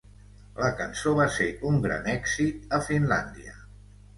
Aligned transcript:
La 0.61 0.69
cançó 0.79 1.13
va 1.19 1.27
ser 1.35 1.47
un 1.73 1.77
gran 1.85 2.09
èxit 2.17 2.67
a 2.79 2.81
Finlàndia. 2.89 3.59